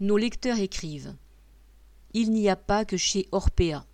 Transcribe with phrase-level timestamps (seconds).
[0.00, 1.14] Nos lecteurs écrivent
[2.14, 3.86] Il n'y a pas que chez Orpea.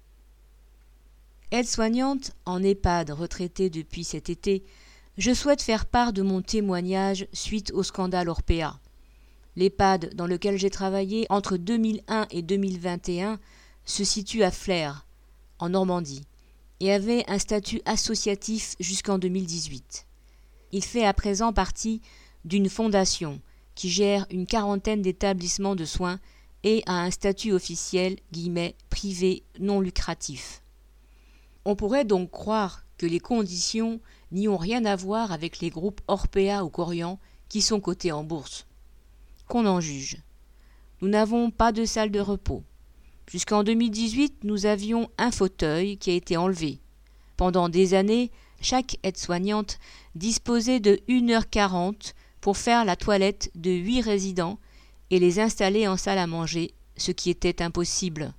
[1.50, 4.64] Aide-soignante en EHPAD retraitée depuis cet été,
[5.18, 8.80] je souhaite faire part de mon témoignage suite au scandale Orpea.
[9.56, 13.38] L'EHPAD dans lequel j'ai travaillé entre 2001 et 2021
[13.84, 15.06] se situe à Flers,
[15.58, 16.24] en Normandie,
[16.80, 20.06] et avait un statut associatif jusqu'en 2018.
[20.72, 22.00] Il fait à présent partie
[22.46, 23.42] d'une fondation
[23.80, 26.20] qui gère une quarantaine d'établissements de soins
[26.64, 30.60] et a un statut officiel guillemets, privé non lucratif.
[31.64, 33.98] On pourrait donc croire que les conditions
[34.32, 38.22] n'y ont rien à voir avec les groupes Orpea ou Corian qui sont cotés en
[38.22, 38.66] bourse.
[39.48, 40.18] Qu'on en juge.
[41.00, 42.62] Nous n'avons pas de salle de repos.
[43.30, 46.80] Jusqu'en 2018, nous avions un fauteuil qui a été enlevé.
[47.38, 49.78] Pendant des années, chaque aide-soignante
[50.14, 54.58] disposait de 1h40 pour faire la toilette de huit résidents
[55.10, 58.32] et les installer en salle à manger, ce qui était impossible.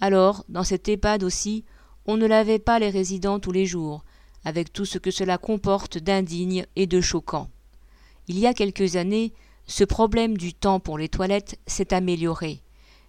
[0.00, 1.64] Alors, dans cette EHPAD aussi,
[2.06, 4.04] on ne lavait pas les résidents tous les jours,
[4.44, 7.48] avec tout ce que cela comporte d'indigne et de choquant.
[8.28, 9.32] Il y a quelques années,
[9.66, 12.60] ce problème du temps pour les toilettes s'est amélioré.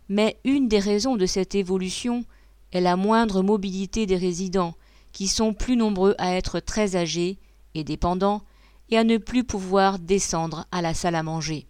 [0.08, 2.24] Mais une des raisons de cette évolution
[2.72, 4.76] est la moindre mobilité des résidents,
[5.12, 7.38] qui sont plus nombreux à être très âgés
[7.74, 8.44] et dépendants,
[8.90, 11.68] et à ne plus pouvoir descendre à la salle à manger.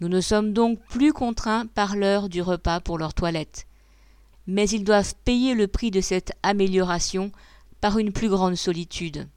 [0.00, 3.66] Nous ne sommes donc plus contraints par l'heure du repas pour leur toilette.
[4.46, 7.30] Mais ils doivent payer le prix de cette amélioration
[7.80, 9.28] par une plus grande solitude.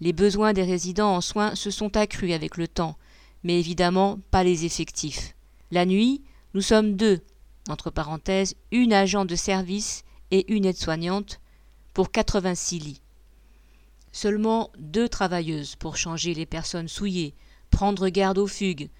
[0.00, 2.96] Les besoins des résidents en soins se sont accrus avec le temps,
[3.42, 5.34] mais évidemment pas les effectifs.
[5.70, 6.22] La nuit,
[6.54, 7.20] nous sommes deux,
[7.68, 11.40] entre parenthèses, une agent de service et une aide-soignante,
[11.94, 13.02] pour 86 lits.
[14.20, 17.36] Seulement deux travailleuses pour changer les personnes souillées,
[17.70, 18.90] prendre garde aux fugues,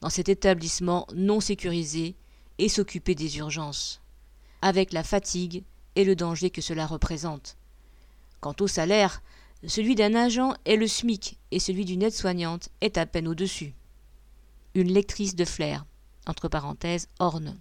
[0.00, 2.14] dans cet établissement non sécurisé
[2.58, 4.00] et s'occuper des urgences,
[4.62, 5.64] avec la fatigue
[5.96, 7.56] et le danger que cela représente.
[8.38, 9.20] Quant au salaire,
[9.66, 13.74] celui d'un agent est le SMIC et celui d'une aide-soignante est à peine au-dessus.
[14.76, 15.86] Une lectrice de flair,
[16.24, 17.58] entre parenthèses, orne.